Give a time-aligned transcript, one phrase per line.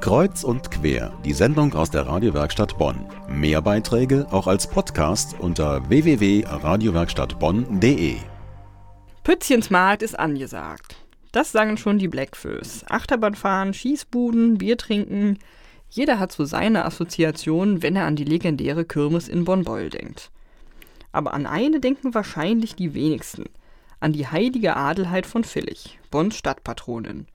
[0.00, 3.06] Kreuz und quer, die Sendung aus der Radiowerkstatt Bonn.
[3.28, 8.16] Mehr Beiträge auch als Podcast unter www.radiowerkstattbonn.de.
[9.22, 10.96] Pützchensmarkt ist angesagt.
[11.32, 12.84] Das sagen schon die Blackfoes.
[12.88, 15.38] Achterbahn fahren, Schießbuden, Bier trinken.
[15.88, 20.30] Jeder hat so seine Assoziation, wenn er an die legendäre Kirmes in Bonn-Beul denkt.
[21.12, 23.44] Aber an eine denken wahrscheinlich die wenigsten.
[24.00, 27.26] An die heilige Adelheid von Villig, Bonns Stadtpatronin.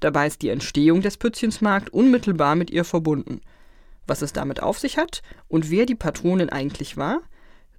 [0.00, 3.40] Dabei ist die Entstehung des Pützchensmarkt unmittelbar mit ihr verbunden.
[4.06, 7.20] Was es damit auf sich hat und wer die Patronin eigentlich war,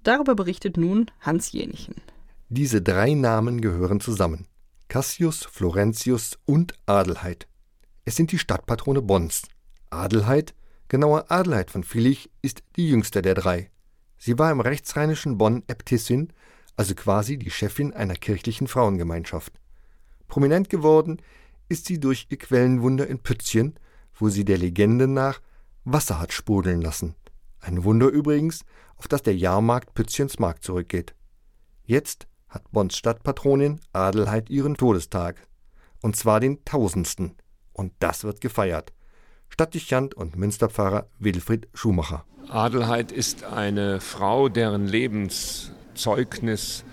[0.03, 1.95] darüber berichtet nun Hans Jenichen.
[2.49, 4.47] Diese drei Namen gehören zusammen.
[4.87, 7.47] Cassius, Florentius und Adelheid.
[8.05, 9.43] Es sind die Stadtpatrone Bonns.
[9.91, 10.55] Adelheid,
[10.87, 13.69] genauer Adelheid von Villig, ist die jüngste der drei.
[14.17, 16.33] Sie war im rechtsrheinischen Bonn Äbtissin,
[16.75, 19.53] also quasi die Chefin einer kirchlichen Frauengemeinschaft.
[20.27, 21.21] Prominent geworden
[21.69, 23.75] ist sie durch ihr Quellenwunder in Pützchen,
[24.13, 25.39] wo sie der Legende nach
[25.85, 27.15] Wasser hat sprudeln lassen.
[27.61, 28.65] Ein Wunder übrigens,
[28.97, 31.15] auf das der Jahrmarkt Pützchens Markt zurückgeht.
[31.83, 35.47] Jetzt hat Bonns Stadtpatronin Adelheid ihren Todestag.
[36.01, 37.35] Und zwar den tausendsten.
[37.73, 38.93] Und das wird gefeiert.
[39.49, 42.25] Stadtdechant und Münsterpfarrer Wilfried Schumacher.
[42.49, 46.83] Adelheid ist eine Frau, deren Lebenszeugnis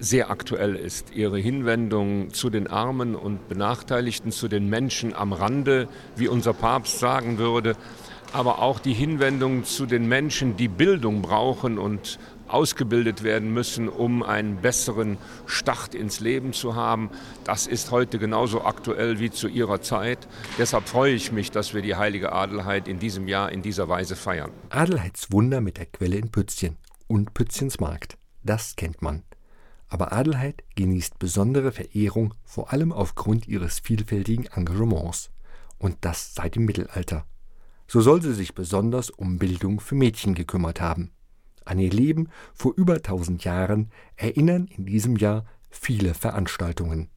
[0.00, 1.14] sehr aktuell ist.
[1.14, 6.98] Ihre Hinwendung zu den Armen und Benachteiligten, zu den Menschen am Rande, wie unser Papst
[6.98, 7.76] sagen würde,
[8.32, 14.22] aber auch die Hinwendung zu den Menschen, die Bildung brauchen und ausgebildet werden müssen, um
[14.22, 17.10] einen besseren Start ins Leben zu haben.
[17.44, 20.26] Das ist heute genauso aktuell wie zu ihrer Zeit.
[20.58, 24.16] Deshalb freue ich mich, dass wir die heilige Adelheid in diesem Jahr in dieser Weise
[24.16, 24.50] feiern.
[24.70, 26.76] Adelheidswunder mit der Quelle in Pützchen
[27.06, 28.16] und Pützchens Markt.
[28.42, 29.22] Das kennt man.
[29.90, 35.30] Aber Adelheid genießt besondere Verehrung, vor allem aufgrund ihres vielfältigen Engagements.
[35.78, 37.26] Und das seit dem Mittelalter.
[37.88, 41.10] So soll sie sich besonders um Bildung für Mädchen gekümmert haben.
[41.64, 47.08] An ihr Leben vor über tausend Jahren erinnern in diesem Jahr viele Veranstaltungen.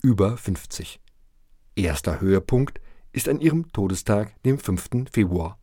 [0.00, 1.00] Über 50.
[1.74, 2.80] Erster Höhepunkt
[3.12, 5.10] ist an ihrem Todestag, dem 5.
[5.10, 5.58] Februar.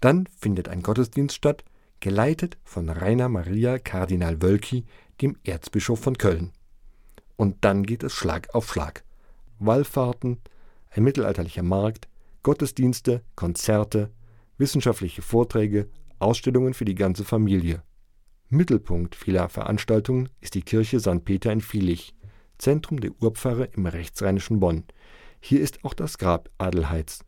[0.00, 1.64] Dann findet ein Gottesdienst statt,
[2.00, 4.84] geleitet von Rainer Maria Kardinal Wölki,
[5.20, 6.52] dem Erzbischof von Köln.
[7.36, 9.04] Und dann geht es Schlag auf Schlag.
[9.58, 10.38] Wallfahrten,
[10.90, 12.08] ein mittelalterlicher Markt,
[12.42, 14.10] Gottesdienste, Konzerte,
[14.58, 15.88] wissenschaftliche Vorträge,
[16.18, 17.82] Ausstellungen für die ganze Familie.
[18.48, 21.24] Mittelpunkt vieler Veranstaltungen ist die Kirche St.
[21.24, 22.14] Peter in Vielich,
[22.58, 24.84] Zentrum der Urpfarre im rechtsrheinischen Bonn.
[25.40, 27.24] Hier ist auch das Grab Adelheids.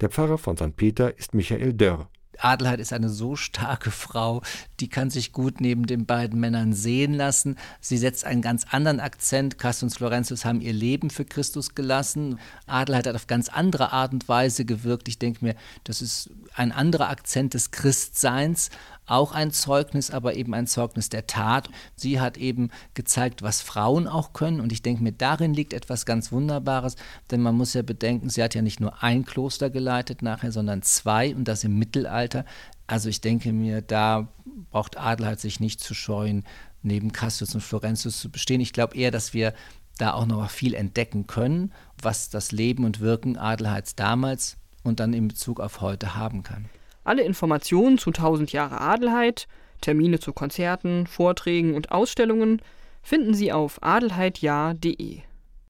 [0.00, 0.74] Der Pfarrer von St.
[0.76, 2.08] Peter ist Michael Dörr.
[2.42, 4.42] Adelheid ist eine so starke Frau,
[4.80, 7.56] die kann sich gut neben den beiden Männern sehen lassen.
[7.80, 9.58] Sie setzt einen ganz anderen Akzent.
[9.58, 12.38] Cassius und Florentius haben ihr Leben für Christus gelassen.
[12.66, 15.08] Adelheid hat auf ganz andere Art und Weise gewirkt.
[15.08, 15.54] Ich denke mir,
[15.84, 18.70] das ist ein anderer Akzent des Christseins,
[19.12, 21.68] auch ein Zeugnis, aber eben ein Zeugnis der Tat.
[21.94, 26.06] Sie hat eben gezeigt, was Frauen auch können und ich denke mir, darin liegt etwas
[26.06, 26.96] ganz Wunderbares,
[27.30, 30.82] denn man muss ja bedenken, sie hat ja nicht nur ein Kloster geleitet nachher, sondern
[30.82, 32.44] zwei und das im Mittelalter.
[32.86, 34.28] Also ich denke mir, da
[34.70, 36.44] braucht Adelheid sich nicht zu scheuen,
[36.82, 38.60] neben Cassius und Florentius zu bestehen.
[38.60, 39.54] Ich glaube eher, dass wir
[39.98, 45.12] da auch noch viel entdecken können, was das Leben und Wirken Adelheids damals und dann
[45.12, 46.68] in Bezug auf heute haben kann.
[47.04, 49.48] Alle Informationen zu 1000 Jahre Adelheid,
[49.80, 52.62] Termine zu Konzerten, Vorträgen und Ausstellungen
[53.02, 55.22] finden Sie auf adelheidjahr.de.